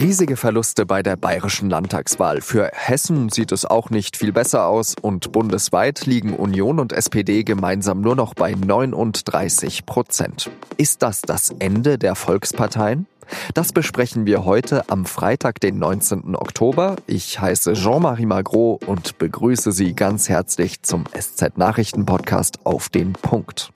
Riesige 0.00 0.38
Verluste 0.38 0.86
bei 0.86 1.02
der 1.02 1.16
bayerischen 1.16 1.68
Landtagswahl. 1.68 2.40
Für 2.40 2.70
Hessen 2.72 3.28
sieht 3.28 3.52
es 3.52 3.66
auch 3.66 3.90
nicht 3.90 4.16
viel 4.16 4.32
besser 4.32 4.66
aus 4.66 4.94
und 4.98 5.30
bundesweit 5.30 6.06
liegen 6.06 6.34
Union 6.34 6.80
und 6.80 6.94
SPD 6.94 7.44
gemeinsam 7.44 8.00
nur 8.00 8.16
noch 8.16 8.32
bei 8.32 8.54
39 8.54 9.84
Prozent. 9.84 10.50
Ist 10.78 11.02
das 11.02 11.20
das 11.20 11.50
Ende 11.58 11.98
der 11.98 12.14
Volksparteien? 12.14 13.06
Das 13.52 13.74
besprechen 13.74 14.24
wir 14.24 14.46
heute 14.46 14.88
am 14.88 15.04
Freitag, 15.04 15.60
den 15.60 15.78
19. 15.78 16.34
Oktober. 16.34 16.96
Ich 17.06 17.38
heiße 17.38 17.74
Jean-Marie 17.74 18.24
Magro 18.24 18.80
und 18.86 19.18
begrüße 19.18 19.70
Sie 19.70 19.94
ganz 19.94 20.30
herzlich 20.30 20.80
zum 20.80 21.04
SZ 21.14 21.58
Nachrichten 21.58 22.06
Podcast 22.06 22.64
auf 22.64 22.88
den 22.88 23.12
Punkt. 23.12 23.70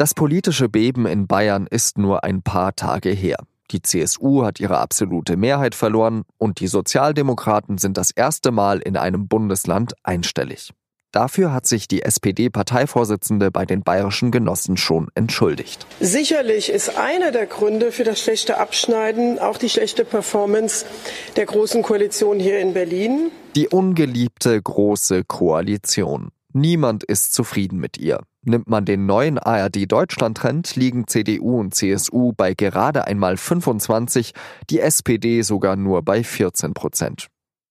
Das 0.00 0.14
politische 0.14 0.68
Beben 0.68 1.06
in 1.06 1.26
Bayern 1.26 1.66
ist 1.68 1.98
nur 1.98 2.22
ein 2.22 2.42
paar 2.42 2.76
Tage 2.76 3.10
her. 3.10 3.38
Die 3.72 3.82
CSU 3.82 4.44
hat 4.44 4.60
ihre 4.60 4.78
absolute 4.78 5.36
Mehrheit 5.36 5.74
verloren 5.74 6.22
und 6.38 6.60
die 6.60 6.68
Sozialdemokraten 6.68 7.78
sind 7.78 7.96
das 7.96 8.12
erste 8.12 8.52
Mal 8.52 8.78
in 8.78 8.96
einem 8.96 9.26
Bundesland 9.26 9.94
einstellig. 10.04 10.70
Dafür 11.10 11.52
hat 11.52 11.66
sich 11.66 11.88
die 11.88 12.02
SPD-Parteivorsitzende 12.02 13.50
bei 13.50 13.66
den 13.66 13.82
bayerischen 13.82 14.30
Genossen 14.30 14.76
schon 14.76 15.08
entschuldigt. 15.16 15.84
Sicherlich 15.98 16.70
ist 16.70 16.96
einer 16.96 17.32
der 17.32 17.46
Gründe 17.46 17.90
für 17.90 18.04
das 18.04 18.20
schlechte 18.20 18.60
Abschneiden 18.60 19.40
auch 19.40 19.58
die 19.58 19.68
schlechte 19.68 20.04
Performance 20.04 20.86
der 21.34 21.46
Großen 21.46 21.82
Koalition 21.82 22.38
hier 22.38 22.60
in 22.60 22.72
Berlin. 22.72 23.32
Die 23.56 23.66
ungeliebte 23.66 24.62
Große 24.62 25.24
Koalition. 25.24 26.28
Niemand 26.52 27.02
ist 27.02 27.34
zufrieden 27.34 27.80
mit 27.80 27.98
ihr. 27.98 28.20
Nimmt 28.48 28.70
man 28.70 28.86
den 28.86 29.04
neuen 29.04 29.38
ARD-Deutschland-Trend, 29.38 30.74
liegen 30.74 31.06
CDU 31.06 31.60
und 31.60 31.74
CSU 31.74 32.32
bei 32.34 32.54
gerade 32.54 33.06
einmal 33.06 33.36
25, 33.36 34.32
die 34.70 34.80
SPD 34.80 35.42
sogar 35.42 35.76
nur 35.76 36.02
bei 36.02 36.24
14 36.24 36.72
Prozent. 36.72 37.26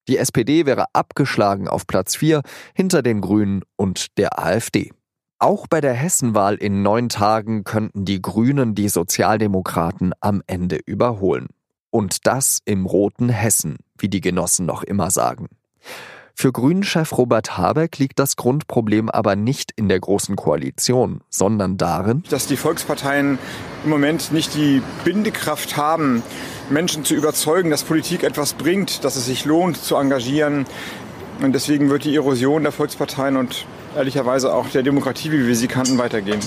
Die 0.07 0.19
SPD 0.19 0.67
wäre 0.67 0.85
abgeschlagen 0.93 1.67
auf 1.67 1.87
Platz 1.87 2.15
4 2.15 2.43
hinter 2.75 3.01
den 3.01 3.21
Grünen 3.21 3.63
und 3.75 4.19
der 4.19 4.37
AfD. 4.37 4.91
Auch 5.39 5.65
bei 5.65 5.81
der 5.81 5.95
Hessenwahl 5.95 6.53
in 6.53 6.83
neun 6.83 7.09
Tagen 7.09 7.63
könnten 7.63 8.05
die 8.05 8.21
Grünen 8.21 8.75
die 8.75 8.89
Sozialdemokraten 8.89 10.13
am 10.19 10.43
Ende 10.45 10.77
überholen. 10.85 11.47
Und 11.89 12.27
das 12.27 12.59
im 12.65 12.85
roten 12.85 13.29
Hessen, 13.29 13.77
wie 13.97 14.09
die 14.09 14.21
Genossen 14.21 14.67
noch 14.67 14.83
immer 14.83 15.09
sagen. 15.09 15.47
Für 16.39 16.51
Grünen-Chef 16.51 17.17
Robert 17.17 17.57
Habeck 17.57 17.97
liegt 17.97 18.19
das 18.19 18.35
Grundproblem 18.35 19.09
aber 19.09 19.35
nicht 19.35 19.71
in 19.75 19.89
der 19.89 19.99
Großen 19.99 20.35
Koalition, 20.35 21.21
sondern 21.31 21.77
darin, 21.77 22.21
dass 22.29 22.45
die 22.45 22.57
Volksparteien 22.57 23.39
im 23.83 23.89
Moment 23.89 24.31
nicht 24.31 24.53
die 24.53 24.83
Bindekraft 25.03 25.77
haben, 25.77 26.21
Menschen 26.69 27.03
zu 27.03 27.15
überzeugen, 27.15 27.71
dass 27.71 27.83
Politik 27.83 28.21
etwas 28.21 28.53
bringt, 28.53 29.03
dass 29.03 29.15
es 29.15 29.25
sich 29.25 29.45
lohnt 29.45 29.77
zu 29.77 29.95
engagieren. 29.95 30.67
Und 31.41 31.53
deswegen 31.53 31.89
wird 31.89 32.03
die 32.03 32.15
Erosion 32.15 32.61
der 32.61 32.71
Volksparteien 32.71 33.35
und 33.35 33.65
ehrlicherweise 33.95 34.53
auch 34.53 34.69
der 34.69 34.83
Demokratie, 34.83 35.31
wie 35.31 35.47
wir 35.47 35.55
sie 35.55 35.67
kannten, 35.67 35.97
weitergehen. 35.97 36.41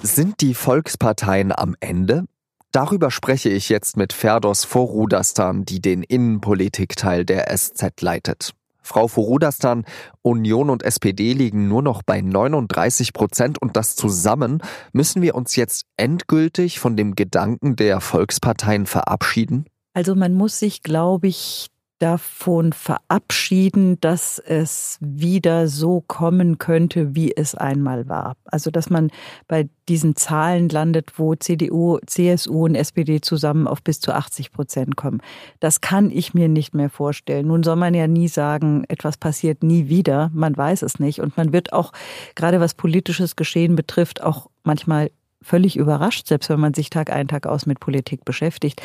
Sind 0.00 0.42
die 0.42 0.54
Volksparteien 0.54 1.50
am 1.50 1.74
Ende? 1.80 2.26
Darüber 2.70 3.10
spreche 3.10 3.48
ich 3.48 3.68
jetzt 3.68 3.96
mit 3.96 4.12
Ferdos 4.12 4.64
Vorudastan, 4.64 5.64
die 5.64 5.80
den 5.80 6.04
Innenpolitikteil 6.04 7.24
der 7.24 7.52
SZ 7.52 8.00
leitet. 8.00 8.54
Frau 8.84 9.08
Forudastan, 9.08 9.84
Union 10.22 10.68
und 10.68 10.82
SPD 10.82 11.32
liegen 11.32 11.66
nur 11.68 11.82
noch 11.82 12.02
bei 12.02 12.20
39 12.20 13.14
Prozent 13.14 13.60
und 13.60 13.76
das 13.76 13.96
zusammen. 13.96 14.62
Müssen 14.92 15.22
wir 15.22 15.34
uns 15.34 15.56
jetzt 15.56 15.86
endgültig 15.96 16.78
von 16.78 16.94
dem 16.96 17.14
Gedanken 17.14 17.76
der 17.76 18.00
Volksparteien 18.00 18.86
verabschieden? 18.86 19.64
Also 19.94 20.14
man 20.14 20.34
muss 20.34 20.58
sich, 20.58 20.82
glaube 20.82 21.28
ich, 21.28 21.68
davon 21.98 22.72
verabschieden, 22.72 24.00
dass 24.00 24.38
es 24.38 24.98
wieder 25.00 25.68
so 25.68 26.02
kommen 26.06 26.58
könnte, 26.58 27.14
wie 27.14 27.34
es 27.34 27.54
einmal 27.54 28.08
war. 28.08 28.36
Also 28.44 28.70
dass 28.70 28.90
man 28.90 29.10
bei 29.46 29.68
diesen 29.88 30.16
Zahlen 30.16 30.68
landet, 30.68 31.18
wo 31.18 31.34
CDU, 31.34 31.98
CSU 32.06 32.64
und 32.64 32.74
SPD 32.74 33.20
zusammen 33.20 33.66
auf 33.66 33.82
bis 33.82 34.00
zu 34.00 34.12
80 34.12 34.50
Prozent 34.50 34.96
kommen. 34.96 35.20
Das 35.60 35.80
kann 35.80 36.10
ich 36.10 36.34
mir 36.34 36.48
nicht 36.48 36.74
mehr 36.74 36.90
vorstellen. 36.90 37.46
Nun 37.46 37.62
soll 37.62 37.76
man 37.76 37.94
ja 37.94 38.06
nie 38.06 38.28
sagen, 38.28 38.84
etwas 38.88 39.16
passiert 39.16 39.62
nie 39.62 39.88
wieder. 39.88 40.30
Man 40.34 40.56
weiß 40.56 40.82
es 40.82 40.98
nicht. 40.98 41.20
Und 41.20 41.36
man 41.36 41.52
wird 41.52 41.72
auch, 41.72 41.92
gerade 42.34 42.60
was 42.60 42.74
politisches 42.74 43.36
Geschehen 43.36 43.76
betrifft, 43.76 44.22
auch 44.22 44.48
manchmal 44.62 45.10
völlig 45.44 45.76
überrascht, 45.76 46.26
selbst 46.26 46.48
wenn 46.48 46.60
man 46.60 46.74
sich 46.74 46.90
Tag 46.90 47.12
ein, 47.12 47.28
Tag 47.28 47.46
aus 47.46 47.66
mit 47.66 47.80
Politik 47.80 48.24
beschäftigt. 48.24 48.82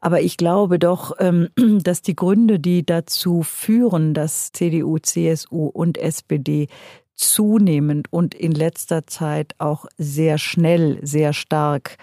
Aber 0.00 0.20
ich 0.20 0.36
glaube 0.36 0.78
doch, 0.78 1.12
ähm, 1.18 1.48
dass 1.82 2.02
die 2.02 2.16
Gründe, 2.16 2.58
die 2.58 2.84
dazu 2.84 3.42
führen, 3.42 4.14
dass 4.14 4.52
CDU, 4.52 4.98
CSU 4.98 5.66
und 5.66 5.98
SPD 5.98 6.68
zunehmend 7.14 8.12
und 8.12 8.34
in 8.34 8.52
letzter 8.52 9.06
Zeit 9.06 9.54
auch 9.58 9.86
sehr 9.96 10.38
schnell, 10.38 10.98
sehr 11.02 11.32
stark 11.32 11.96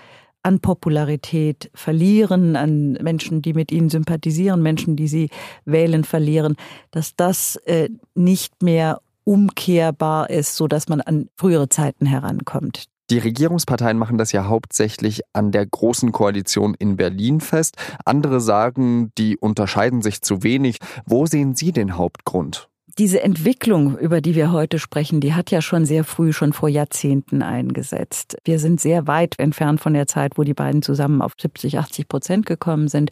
an 0.44 0.60
Popularität 0.60 1.72
verlieren, 1.74 2.56
an 2.56 2.94
Menschen, 2.94 3.42
die 3.42 3.54
mit 3.54 3.72
ihnen 3.72 3.90
sympathisieren, 3.90 4.62
Menschen, 4.62 4.96
die 4.96 5.08
sie 5.08 5.30
wählen, 5.66 6.04
verlieren, 6.04 6.58
dass 6.92 7.16
das 7.16 7.56
äh, 7.66 7.90
nicht 8.14 8.62
mehr 8.62 9.02
umkehrbar 9.24 10.30
ist, 10.30 10.56
so 10.56 10.68
dass 10.68 10.90
man 10.90 11.00
an 11.00 11.30
frühere 11.38 11.70
Zeiten 11.70 12.06
herankommt. 12.06 12.90
Die 13.10 13.20
Regierungsparteien 13.20 13.98
machen 13.98 14.18
das 14.18 14.32
ja 14.32 14.48
hauptsächlich 14.48 15.22
an 15.34 15.52
der 15.52 15.66
großen 15.66 16.12
Koalition 16.12 16.74
in 16.74 16.96
Berlin 16.96 17.42
fest. 17.42 17.76
Andere 18.06 18.40
sagen, 18.40 19.12
die 19.18 19.38
unterscheiden 19.38 20.02
sich 20.02 20.22
zu 20.22 20.42
wenig. 20.42 20.78
Wo 21.06 21.26
sehen 21.26 21.54
Sie 21.56 21.72
den 21.72 21.98
Hauptgrund? 21.98 22.70
Diese 23.00 23.24
Entwicklung, 23.24 23.98
über 23.98 24.22
die 24.22 24.36
wir 24.36 24.52
heute 24.52 24.78
sprechen, 24.78 25.20
die 25.20 25.34
hat 25.34 25.50
ja 25.50 25.64
schon 25.64 25.84
sehr 25.86 26.04
früh, 26.04 26.32
schon 26.32 26.54
vor 26.54 26.70
Jahrzehnten 26.70 27.42
eingesetzt. 27.42 28.38
Wir 28.46 28.60
sind 28.60 28.80
sehr 28.80 29.08
weit 29.08 29.40
entfernt 29.40 29.82
von 29.82 29.96
der 29.96 30.06
Zeit, 30.06 30.38
wo 30.38 30.44
die 30.44 30.54
beiden 30.54 30.84
zusammen 30.84 31.24
auf 31.24 31.34
70, 31.40 31.80
80 31.80 32.08
Prozent 32.08 32.46
gekommen 32.46 32.88
sind. 32.88 33.10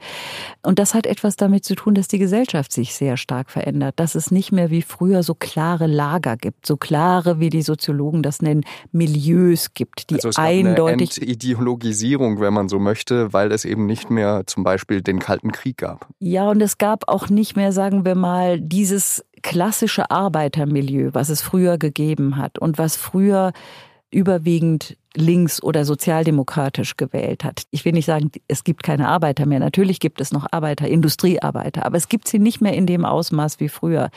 Und 0.62 0.78
das 0.78 0.94
hat 0.94 1.08
etwas 1.08 1.36
damit 1.36 1.66
zu 1.66 1.74
tun, 1.74 1.96
dass 1.96 2.08
die 2.08 2.20
Gesellschaft 2.20 2.72
sich 2.72 2.94
sehr 2.94 3.18
stark 3.18 3.50
verändert, 3.50 4.00
dass 4.00 4.14
es 4.14 4.30
nicht 4.30 4.52
mehr 4.52 4.70
wie 4.70 4.84
früher 4.84 5.24
so 5.24 5.34
klare 5.34 5.88
Lager 5.88 6.38
gibt, 6.38 6.68
so 6.68 6.78
klare, 6.78 7.40
wie 7.40 7.50
die 7.50 7.64
Soziologen 7.64 8.22
das 8.22 8.44
nennen, 8.44 8.64
Milieus 8.92 9.74
gibt, 9.74 10.12
die 10.12 10.16
also 10.16 10.30
es 10.30 10.38
eindeutig. 10.38 11.20
Eine 11.20 11.32
Ideologisierung, 11.32 12.40
wenn 12.40 12.54
man 12.54 12.70
so 12.70 12.78
möchte, 12.78 13.34
weil 13.34 13.52
es 13.52 13.66
eben 13.66 13.88
nicht 13.88 14.12
mehr 14.12 14.44
zum 14.46 14.64
Beispiel 14.64 15.02
den 15.02 15.18
Kalten 15.18 15.52
Krieg 15.52 15.78
gab. 15.78 16.08
Ja, 16.20 16.52
und 16.52 16.62
es 16.62 16.78
gab 16.78 17.08
auch 17.08 17.30
nicht 17.30 17.56
mehr, 17.56 17.72
sagen 17.72 18.06
wir 18.06 18.14
mal, 18.14 18.62
dieses 18.62 19.26
klassische 19.42 20.12
Arbeitermilieu, 20.12 21.10
was 21.14 21.30
es 21.30 21.42
früher 21.42 21.78
gegeben 21.78 22.38
hat 22.38 22.60
und 22.60 22.78
was 22.78 22.96
früher 22.96 23.54
überwiegend 24.12 24.98
links 25.16 25.62
oder 25.62 25.84
sozialdemokratisch 25.84 26.96
gewählt 26.96 27.44
hat. 27.44 27.64
Ich 27.72 27.84
will 27.84 27.92
nicht 27.92 28.06
sagen, 28.06 28.32
es 28.48 28.64
gibt 28.64 28.84
keine 28.84 29.08
Arbeiter 29.08 29.46
mehr. 29.46 29.60
Natürlich 29.60 30.00
gibt 30.00 30.22
es 30.22 30.32
noch 30.32 30.48
Arbeiter, 30.52 30.88
Industriearbeiter, 30.88 31.86
aber 31.86 31.98
es 31.98 32.08
gibt 32.08 32.28
sie 32.28 32.40
nicht 32.40 32.62
mehr 32.62 32.74
in 32.74 32.86
dem 32.86 33.04
Ausmaß 33.04 33.60
wie 33.60 33.70
früher. 33.70 34.10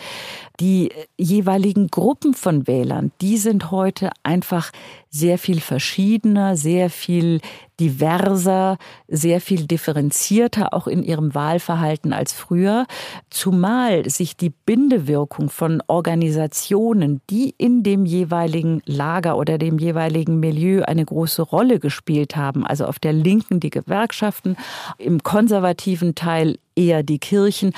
Die 0.60 0.90
jeweiligen 1.18 1.88
Gruppen 1.88 2.34
von 2.34 2.66
Wählern, 2.66 3.10
die 3.20 3.38
sind 3.38 3.70
heute 3.70 4.10
einfach 4.22 4.70
sehr 5.10 5.38
viel 5.38 5.60
verschiedener, 5.60 6.56
sehr 6.56 6.90
viel 6.90 7.40
diverser, 7.80 8.78
sehr 9.08 9.40
viel 9.40 9.66
differenzierter 9.66 10.72
auch 10.72 10.86
in 10.86 11.02
ihrem 11.02 11.34
Wahlverhalten 11.34 12.12
als 12.12 12.32
früher, 12.32 12.86
zumal 13.30 14.08
sich 14.08 14.36
die 14.36 14.50
Bindewirkung 14.50 15.50
von 15.50 15.82
Organisationen, 15.88 17.20
die 17.30 17.54
in 17.58 17.82
dem 17.82 18.06
jeweiligen 18.06 18.80
Lager 18.86 19.36
oder 19.36 19.58
dem 19.58 19.78
jeweiligen 19.78 20.38
Milieu 20.38 20.82
eine 20.88 21.04
große 21.04 21.42
Rolle 21.42 21.78
gespielt 21.78 22.36
haben. 22.36 22.66
Also 22.66 22.86
auf 22.86 22.98
der 22.98 23.12
Linken 23.12 23.60
die 23.60 23.70
Gewerkschaften, 23.70 24.56
im 24.98 25.22
konservativen 25.22 26.14
Teil 26.14 26.58
eher 26.76 27.02
die 27.02 27.18
Kirchen, 27.18 27.72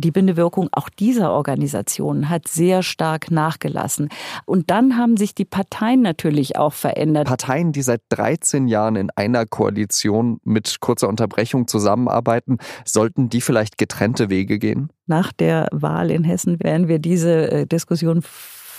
die 0.00 0.12
Bindewirkung 0.12 0.68
auch 0.70 0.88
dieser 0.88 1.32
Organisationen 1.32 2.28
hat 2.28 2.46
sehr 2.46 2.84
stark 2.84 3.32
nachgelassen. 3.32 4.10
Und 4.46 4.70
dann 4.70 4.96
haben 4.96 5.16
sich 5.16 5.34
die 5.34 5.44
Parteien 5.44 6.02
natürlich 6.02 6.56
auch 6.56 6.72
verändert. 6.72 7.26
Parteien, 7.26 7.72
die 7.72 7.82
seit 7.82 8.02
13 8.10 8.68
Jahren 8.68 8.94
in 8.94 9.10
einer 9.16 9.44
Koalition 9.44 10.38
mit 10.44 10.78
kurzer 10.78 11.08
Unterbrechung 11.08 11.66
zusammenarbeiten, 11.66 12.58
sollten 12.84 13.28
die 13.28 13.40
vielleicht 13.40 13.76
getrennte 13.76 14.30
Wege 14.30 14.60
gehen? 14.60 14.90
Nach 15.06 15.32
der 15.32 15.66
Wahl 15.72 16.12
in 16.12 16.22
Hessen 16.22 16.62
werden 16.62 16.86
wir 16.86 17.00
diese 17.00 17.50
äh, 17.50 17.66
Diskussion 17.66 18.22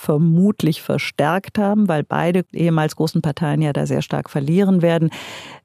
vermutlich 0.00 0.80
verstärkt 0.80 1.58
haben, 1.58 1.86
weil 1.86 2.02
beide 2.02 2.44
ehemals 2.52 2.96
großen 2.96 3.20
Parteien 3.20 3.60
ja 3.60 3.72
da 3.72 3.86
sehr 3.86 4.00
stark 4.00 4.30
verlieren 4.30 4.80
werden. 4.80 5.10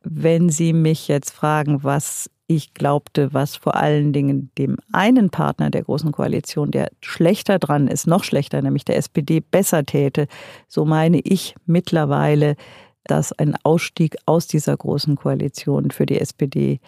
Wenn 0.03 0.49
Sie 0.49 0.73
mich 0.73 1.07
jetzt 1.07 1.31
fragen, 1.31 1.83
was 1.83 2.29
ich 2.47 2.73
glaubte, 2.73 3.33
was 3.33 3.55
vor 3.55 3.75
allen 3.75 4.11
Dingen 4.13 4.51
dem 4.57 4.77
einen 4.91 5.29
Partner 5.29 5.69
der 5.69 5.83
Großen 5.83 6.11
Koalition, 6.11 6.69
der 6.69 6.91
schlechter 7.01 7.57
dran 7.59 7.87
ist, 7.87 8.07
noch 8.07 8.23
schlechter, 8.23 8.61
nämlich 8.61 8.85
der 8.85 8.97
SPD, 8.97 9.39
besser 9.39 9.83
täte, 9.85 10.27
so 10.67 10.85
meine 10.85 11.21
ich 11.21 11.55
mittlerweile, 11.65 12.55
dass 13.05 13.31
ein 13.31 13.55
Ausstieg 13.63 14.17
aus 14.25 14.47
dieser 14.47 14.75
großen 14.75 15.15
Koalition 15.15 15.91
für 15.91 16.05
die 16.05 16.19
SPD 16.19 16.79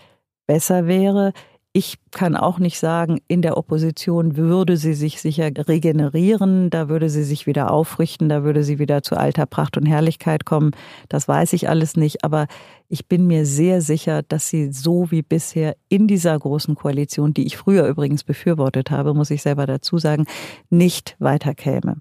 besser 0.48 0.86
wäre. 0.86 1.32
Ich 1.78 2.00
kann 2.10 2.36
auch 2.36 2.58
nicht 2.58 2.80
sagen, 2.80 3.20
in 3.28 3.44
der 3.44 3.56
Opposition 3.56 4.36
würde 4.36 4.78
sie 4.78 4.96
sich 4.96 5.22
sicher 5.22 5.52
regenerieren, 5.56 6.72
da 6.72 6.90
würde 6.90 7.08
sie 7.08 7.22
sich 7.22 7.46
wieder 7.46 7.70
aufrichten, 7.70 8.30
da 8.30 8.44
würde 8.44 8.64
sie 8.64 8.80
wieder 8.80 9.04
zu 9.04 9.16
alter 9.16 9.46
Pracht 9.46 9.78
und 9.78 9.86
Herrlichkeit 9.86 10.44
kommen. 10.44 10.72
Das 11.08 11.28
weiß 11.28 11.54
ich 11.54 11.70
alles 11.70 11.96
nicht, 11.96 12.24
aber 12.24 12.48
ich 12.90 13.06
bin 13.06 13.28
mir 13.28 13.46
sehr 13.46 13.82
sicher, 13.82 14.24
dass 14.24 14.50
sie 14.50 14.74
so 14.74 15.12
wie 15.12 15.22
bisher 15.22 15.76
in 15.88 16.08
dieser 16.08 16.40
großen 16.40 16.74
Koalition, 16.74 17.36
die 17.36 17.46
ich 17.46 17.58
früher 17.58 17.86
übrigens 17.86 18.24
befürwortet 18.24 18.90
habe, 18.90 19.14
muss 19.14 19.30
ich 19.30 19.44
selber 19.44 19.68
dazu 19.68 20.00
sagen, 20.00 20.26
nicht 20.72 21.16
weiterkäme. 21.20 21.98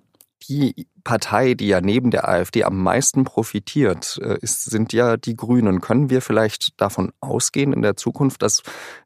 Die 0.49 0.87
Partei, 1.03 1.55
die 1.55 1.69
ja 1.69 1.81
neben 1.81 2.11
der 2.11 2.29
AfD 2.29 2.65
am 2.65 2.83
meisten 2.83 3.25
profitiert, 3.25 4.19
äh, 4.23 4.39
ist, 4.41 4.65
sind 4.65 4.93
ja 4.93 5.17
die 5.17 5.37
Grünen. 5.37 5.81
Können 5.81 6.11
wir 6.11 6.23
vielleicht 6.23 6.81
davon 6.81 7.13
ausgehen 7.21 7.73
in 7.73 7.83
der 7.83 7.97
Zukunft, 7.97 8.43
dass 8.43 8.63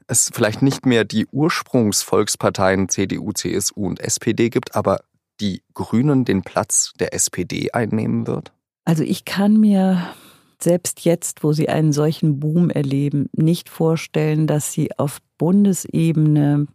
es 0.07 0.31
vielleicht 0.33 0.63
nicht 0.63 0.87
mehr 0.87 1.05
die 1.05 1.27
Ursprungsvolksparteien 1.27 2.89
CDU, 2.89 3.33
CSU 3.33 3.87
und 3.87 4.01
SPD 4.01 4.51
gibt, 4.51 4.75
aber 4.77 5.01
die 5.41 5.63
Grünen 5.75 6.25
den 6.25 6.43
Platz 6.43 6.93
der 7.01 7.15
SPD 7.15 7.71
einnehmen 7.73 8.27
wird? 8.27 8.53
Also 8.85 9.03
ich 9.03 9.25
kann 9.25 9.59
mir 9.59 10.15
selbst 10.59 11.05
jetzt, 11.05 11.43
wo 11.43 11.53
sie 11.53 11.69
einen 11.69 11.93
solchen 11.93 12.39
Boom 12.39 12.71
erleben, 12.71 13.31
nicht 13.33 13.69
vorstellen, 13.69 14.47
dass 14.47 14.73
sie 14.73 14.91
auf 14.99 15.19
Bundesebene 15.39 16.67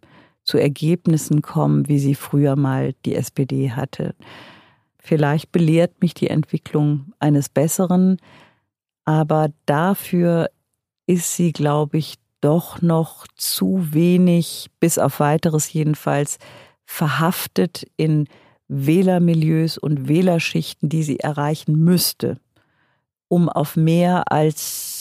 zu 0.42 0.58
Ergebnissen 0.58 1.42
kommen, 1.42 1.88
wie 1.88 1.98
sie 1.98 2.14
früher 2.14 2.56
mal 2.56 2.94
die 3.04 3.14
SPD 3.14 3.72
hatte. 3.72 4.14
Vielleicht 5.06 5.52
belehrt 5.52 6.02
mich 6.02 6.14
die 6.14 6.28
Entwicklung 6.28 7.12
eines 7.20 7.48
Besseren, 7.48 8.16
aber 9.04 9.50
dafür 9.64 10.50
ist 11.06 11.36
sie, 11.36 11.52
glaube 11.52 11.98
ich, 11.98 12.16
doch 12.40 12.82
noch 12.82 13.28
zu 13.36 13.92
wenig, 13.92 14.66
bis 14.80 14.98
auf 14.98 15.20
weiteres 15.20 15.72
jedenfalls, 15.72 16.38
verhaftet 16.86 17.86
in 17.96 18.26
Wählermilieus 18.66 19.78
und 19.78 20.08
Wählerschichten, 20.08 20.88
die 20.88 21.04
sie 21.04 21.20
erreichen 21.20 21.84
müsste, 21.84 22.40
um 23.28 23.48
auf 23.48 23.76
mehr 23.76 24.32
als 24.32 24.95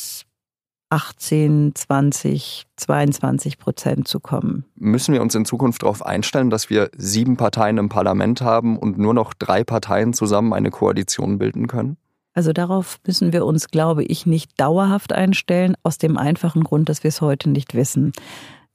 18, 0.95 1.75
20, 1.75 2.63
22 2.77 3.59
Prozent 3.59 4.07
zu 4.07 4.21
kommen. 4.21 4.63
Müssen 4.75 5.13
wir 5.13 5.21
uns 5.21 5.36
in 5.36 5.44
Zukunft 5.44 5.83
darauf 5.83 6.06
einstellen, 6.06 6.50
dass 6.50 6.69
wir 6.69 6.89
sieben 6.95 7.36
Parteien 7.36 7.77
im 7.77 7.89
Parlament 7.89 8.39
haben 8.39 8.80
und 8.80 8.97
nur 8.97 9.13
noch 9.13 9.33
drei 9.33 9.65
Parteien 9.65 10.13
zusammen 10.13 10.53
eine 10.53 10.71
Koalition 10.71 11.38
bilden 11.38 11.68
können? 11.68 11.97
Also 12.33 12.53
darauf 12.53 13.00
müssen 13.06 13.33
wir 13.33 13.45
uns, 13.45 13.68
glaube 13.68 14.06
ich, 14.06 14.25
nicht 14.25 14.57
dauerhaft 14.57 15.12
einstellen, 15.12 15.75
aus 15.83 15.97
dem 15.97 16.18
einfachen 16.18 16.63
Grund, 16.63 16.88
dass 16.88 17.03
wir 17.03 17.09
es 17.09 17.19
heute 17.19 17.50
nicht 17.50 17.74
wissen. 17.74 18.13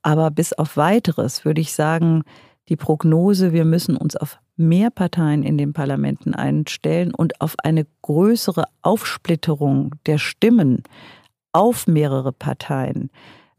Aber 0.02 0.31
bis 0.31 0.52
auf 0.52 0.76
weiteres 0.76 1.46
würde 1.46 1.62
ich 1.62 1.73
sagen, 1.73 2.25
die 2.69 2.76
Prognose, 2.76 3.55
wir 3.55 3.64
müssen 3.64 3.96
uns 3.96 4.14
auf 4.14 4.38
mehr 4.58 4.90
Parteien 4.90 5.43
in 5.43 5.56
den 5.56 5.73
Parlamenten 5.73 6.34
einstellen 6.34 7.14
und 7.14 7.40
auf 7.40 7.55
eine 7.64 7.87
größere 8.02 8.64
Aufsplitterung 8.82 9.94
der 10.05 10.19
Stimmen 10.19 10.82
auf 11.52 11.87
mehrere 11.87 12.32
Parteien, 12.32 13.11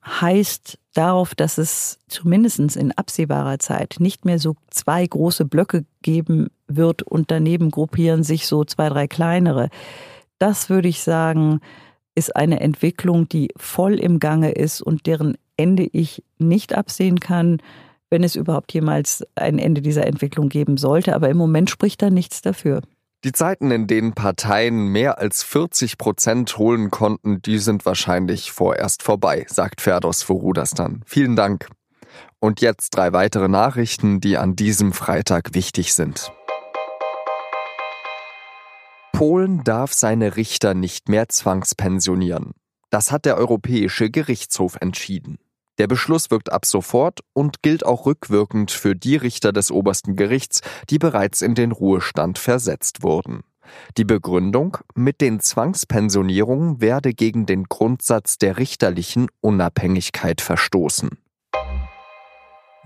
heißt 0.06 0.80
darauf, 0.94 1.36
dass 1.36 1.58
es 1.58 2.00
zumindest 2.08 2.60
in 2.76 2.92
absehbarer 2.92 3.60
Zeit 3.60 3.98
nicht 4.00 4.26
mehr 4.26 4.40
so 4.40 4.56
zwei 4.70 5.06
große 5.06 5.46
Blöcke 5.46 5.86
geben 6.02 6.48
wird 6.68 7.04
und 7.04 7.32
daneben 7.32 7.72
gruppieren 7.72 8.24
sich 8.24 8.48
so 8.48 8.66
zwei, 8.66 8.90
drei 8.90 9.08
kleinere. 9.08 9.70
Das 10.40 10.70
würde 10.70 10.88
ich 10.88 11.02
sagen, 11.02 11.62
ist 12.16 12.36
eine 12.36 12.60
Entwicklung, 12.60 13.30
die 13.30 13.50
voll 13.58 14.00
im 14.00 14.20
Gange 14.20 14.52
ist 14.52 14.82
und 14.82 15.06
deren 15.06 15.38
Ende 15.56 15.88
ich 15.92 16.24
nicht 16.40 16.76
absehen 16.76 17.20
kann, 17.20 17.62
wenn 18.10 18.24
es 18.24 18.36
überhaupt 18.36 18.74
jemals 18.74 19.26
ein 19.36 19.60
Ende 19.60 19.82
dieser 19.82 20.06
Entwicklung 20.06 20.50
geben 20.50 20.78
sollte. 20.78 21.16
Aber 21.16 21.30
im 21.30 21.38
Moment 21.38 21.70
spricht 21.70 22.02
da 22.02 22.10
nichts 22.10 22.42
dafür. 22.42 22.82
Die 23.24 23.34
Zeiten, 23.34 23.70
in 23.70 23.86
denen 23.86 24.14
Parteien 24.14 24.88
mehr 24.88 25.20
als 25.20 25.44
40 25.44 26.00
Prozent 26.00 26.58
holen 26.58 26.90
konnten, 26.90 27.40
die 27.44 27.60
sind 27.60 27.86
wahrscheinlich 27.86 28.52
vorerst 28.52 29.04
vorbei, 29.04 29.46
sagt 29.48 29.80
Ferdos 29.80 30.24
Vorudastan. 30.24 31.04
Vielen 31.06 31.36
Dank. 31.36 31.68
Und 32.40 32.62
jetzt 32.62 32.98
drei 32.98 33.14
weitere 33.14 33.48
Nachrichten, 33.48 34.22
die 34.22 34.38
an 34.38 34.56
diesem 34.56 34.92
Freitag 34.92 35.54
wichtig 35.54 35.94
sind. 35.94 36.32
Polen 39.12 39.64
darf 39.64 39.94
seine 39.94 40.36
Richter 40.36 40.74
nicht 40.74 41.08
mehr 41.08 41.30
zwangspensionieren. 41.30 42.54
Das 42.90 43.12
hat 43.12 43.26
der 43.26 43.38
Europäische 43.38 44.10
Gerichtshof 44.10 44.78
entschieden. 44.82 45.38
Der 45.78 45.88
Beschluss 45.88 46.32
wirkt 46.32 46.52
ab 46.52 46.66
sofort 46.66 47.22
und 47.34 47.62
gilt 47.64 47.86
auch 47.86 48.06
rückwirkend 48.06 48.72
für 48.72 48.96
die 48.96 49.16
Richter 49.16 49.52
des 49.52 49.72
obersten 49.72 50.16
Gerichts, 50.16 50.62
die 50.90 51.00
bereits 51.00 51.42
in 51.42 51.56
den 51.56 51.72
Ruhestand 51.72 52.38
versetzt 52.38 53.04
wurden. 53.04 53.42
Die 53.98 54.06
Begründung, 54.06 54.78
mit 54.96 55.22
den 55.22 55.40
Zwangspensionierungen 55.40 56.82
werde 56.82 57.14
gegen 57.14 57.46
den 57.46 57.66
Grundsatz 57.66 58.38
der 58.38 58.58
richterlichen 58.58 59.28
Unabhängigkeit 59.40 60.42
verstoßen. 60.42 61.18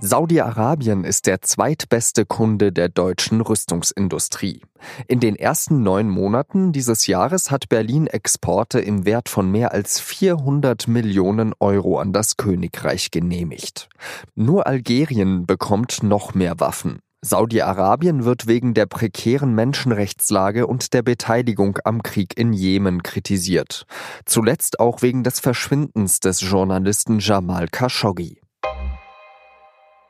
Saudi-Arabien 0.01 1.05
ist 1.05 1.25
der 1.25 1.41
zweitbeste 1.41 2.25
Kunde 2.25 2.73
der 2.73 2.89
deutschen 2.89 3.39
Rüstungsindustrie. 3.39 4.61
In 5.07 5.21
den 5.21 5.37
ersten 5.37 5.83
neun 5.83 6.09
Monaten 6.09 6.73
dieses 6.73 7.07
Jahres 7.07 7.49
hat 7.49 7.69
Berlin 7.69 8.07
Exporte 8.07 8.81
im 8.81 9.05
Wert 9.05 9.29
von 9.29 9.49
mehr 9.49 9.71
als 9.71 10.01
400 10.01 10.89
Millionen 10.89 11.53
Euro 11.61 11.97
an 11.97 12.11
das 12.11 12.35
Königreich 12.35 13.09
genehmigt. 13.09 13.87
Nur 14.35 14.67
Algerien 14.67 15.45
bekommt 15.45 16.03
noch 16.03 16.33
mehr 16.33 16.59
Waffen. 16.59 16.99
Saudi-Arabien 17.21 18.25
wird 18.25 18.47
wegen 18.47 18.73
der 18.73 18.87
prekären 18.87 19.55
Menschenrechtslage 19.55 20.67
und 20.67 20.93
der 20.93 21.03
Beteiligung 21.03 21.79
am 21.85 22.03
Krieg 22.03 22.37
in 22.37 22.51
Jemen 22.51 23.01
kritisiert. 23.01 23.85
Zuletzt 24.25 24.79
auch 24.81 25.01
wegen 25.01 25.23
des 25.23 25.39
Verschwindens 25.39 26.19
des 26.19 26.41
Journalisten 26.41 27.19
Jamal 27.19 27.67
Khashoggi. 27.69 28.41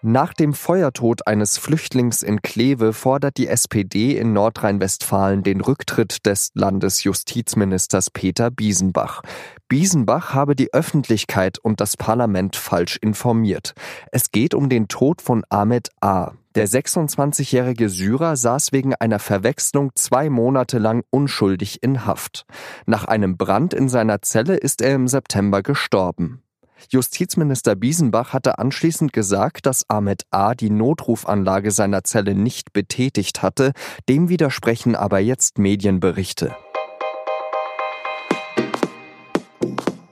Nach 0.07 0.35
dem 0.35 0.53
Feuertod 0.53 1.25
eines 1.25 1.57
Flüchtlings 1.57 2.21
in 2.21 2.43
Kleve 2.43 2.93
fordert 2.93 3.37
die 3.37 3.47
SPD 3.47 4.15
in 4.15 4.33
Nordrhein-Westfalen 4.33 5.41
den 5.41 5.61
Rücktritt 5.61 6.27
des 6.27 6.51
Landesjustizministers 6.53 8.11
Peter 8.11 8.51
Biesenbach. 8.51 9.23
Biesenbach 9.67 10.35
habe 10.35 10.55
die 10.55 10.71
Öffentlichkeit 10.71 11.57
und 11.57 11.81
das 11.81 11.97
Parlament 11.97 12.55
falsch 12.55 12.97
informiert. 12.97 13.73
Es 14.11 14.29
geht 14.29 14.53
um 14.53 14.69
den 14.69 14.89
Tod 14.89 15.23
von 15.23 15.43
Ahmed 15.49 15.89
A. 16.01 16.33
Der 16.53 16.67
26-jährige 16.67 17.89
Syrer 17.89 18.35
saß 18.35 18.73
wegen 18.73 18.93
einer 18.93 19.17
Verwechslung 19.17 19.89
zwei 19.95 20.29
Monate 20.29 20.77
lang 20.77 21.03
unschuldig 21.09 21.81
in 21.81 22.05
Haft. 22.05 22.45
Nach 22.85 23.05
einem 23.05 23.37
Brand 23.37 23.73
in 23.73 23.89
seiner 23.89 24.21
Zelle 24.21 24.55
ist 24.55 24.83
er 24.83 24.93
im 24.93 25.07
September 25.07 25.63
gestorben. 25.63 26.43
Justizminister 26.89 27.75
Biesenbach 27.75 28.33
hatte 28.33 28.59
anschließend 28.59 29.13
gesagt, 29.13 29.65
dass 29.65 29.89
Ahmed 29.89 30.23
A. 30.31 30.55
die 30.55 30.69
Notrufanlage 30.69 31.71
seiner 31.71 32.03
Zelle 32.03 32.35
nicht 32.35 32.73
betätigt 32.73 33.41
hatte, 33.41 33.71
dem 34.09 34.29
widersprechen 34.29 34.95
aber 34.95 35.19
jetzt 35.19 35.57
Medienberichte. 35.57 36.55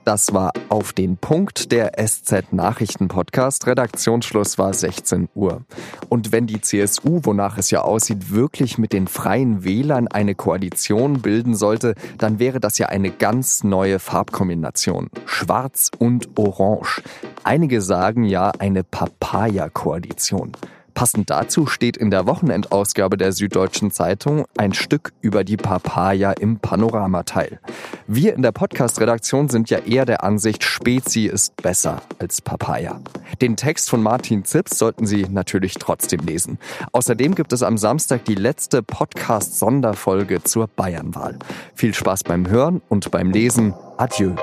Das 0.04 0.34
war 0.34 0.52
auf 0.68 0.92
den 0.92 1.16
Punkt 1.16 1.72
der 1.72 1.92
SZ 1.96 2.52
Nachrichten 2.52 3.08
Podcast. 3.08 3.66
Redaktionsschluss 3.66 4.58
war 4.58 4.74
16 4.74 5.30
Uhr. 5.34 5.62
Und 6.10 6.30
wenn 6.30 6.46
die 6.46 6.60
CSU, 6.60 7.20
wonach 7.22 7.56
es 7.56 7.70
ja 7.70 7.80
aussieht, 7.80 8.30
wirklich 8.30 8.76
mit 8.76 8.92
den 8.92 9.08
Freien 9.08 9.64
Wählern 9.64 10.06
eine 10.06 10.34
Koalition 10.34 11.22
bilden 11.22 11.54
sollte, 11.54 11.94
dann 12.18 12.38
wäre 12.38 12.60
das 12.60 12.76
ja 12.76 12.88
eine 12.88 13.10
ganz 13.10 13.64
neue 13.64 13.98
Farbkombination. 13.98 15.08
Schwarz 15.24 15.90
und 15.98 16.38
Orange. 16.38 17.02
Einige 17.42 17.80
sagen 17.80 18.24
ja 18.24 18.50
eine 18.58 18.84
Papaya-Koalition. 18.84 20.52
Passend 20.94 21.28
dazu 21.28 21.66
steht 21.66 21.96
in 21.96 22.10
der 22.10 22.26
Wochenendausgabe 22.26 23.16
der 23.16 23.32
Süddeutschen 23.32 23.90
Zeitung 23.90 24.44
ein 24.56 24.72
Stück 24.72 25.12
über 25.20 25.42
die 25.42 25.56
Papaya 25.56 26.32
im 26.32 26.58
Panoramateil. 26.58 27.58
Wir 28.06 28.34
in 28.34 28.42
der 28.42 28.52
Podcast-Redaktion 28.52 29.48
sind 29.48 29.70
ja 29.70 29.78
eher 29.78 30.04
der 30.06 30.22
Ansicht, 30.22 30.62
Spezi 30.62 31.26
ist 31.26 31.56
besser 31.56 32.02
als 32.20 32.40
Papaya. 32.40 33.00
Den 33.42 33.56
Text 33.56 33.90
von 33.90 34.02
Martin 34.02 34.44
Zips 34.44 34.78
sollten 34.78 35.06
Sie 35.06 35.26
natürlich 35.28 35.74
trotzdem 35.74 36.20
lesen. 36.20 36.58
Außerdem 36.92 37.34
gibt 37.34 37.52
es 37.52 37.62
am 37.62 37.76
Samstag 37.76 38.24
die 38.24 38.36
letzte 38.36 38.82
Podcast-Sonderfolge 38.82 40.44
zur 40.44 40.68
Bayernwahl. 40.68 41.38
Viel 41.74 41.92
Spaß 41.92 42.24
beim 42.24 42.48
Hören 42.48 42.82
und 42.88 43.10
beim 43.10 43.30
Lesen. 43.30 43.74
Adieu. 43.96 44.34